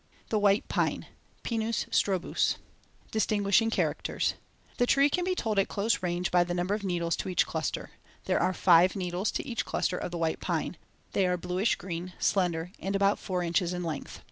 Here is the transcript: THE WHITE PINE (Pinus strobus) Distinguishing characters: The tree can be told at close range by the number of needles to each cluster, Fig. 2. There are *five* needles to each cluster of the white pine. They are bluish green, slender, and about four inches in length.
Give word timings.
THE 0.29 0.39
WHITE 0.39 0.67
PINE 0.67 1.05
(Pinus 1.43 1.85
strobus) 1.91 2.55
Distinguishing 3.11 3.69
characters: 3.69 4.33
The 4.79 4.87
tree 4.87 5.11
can 5.11 5.23
be 5.23 5.35
told 5.35 5.59
at 5.59 5.67
close 5.67 6.01
range 6.01 6.31
by 6.31 6.43
the 6.43 6.55
number 6.55 6.73
of 6.73 6.83
needles 6.83 7.15
to 7.17 7.29
each 7.29 7.45
cluster, 7.45 7.91
Fig. 7.91 7.91
2. 7.91 7.97
There 8.25 8.39
are 8.41 8.51
*five* 8.51 8.95
needles 8.95 9.29
to 9.33 9.45
each 9.47 9.63
cluster 9.63 9.99
of 9.99 10.09
the 10.09 10.17
white 10.17 10.39
pine. 10.39 10.77
They 11.11 11.27
are 11.27 11.37
bluish 11.37 11.75
green, 11.75 12.13
slender, 12.17 12.71
and 12.79 12.95
about 12.95 13.19
four 13.19 13.43
inches 13.43 13.73
in 13.73 13.83
length. 13.83 14.19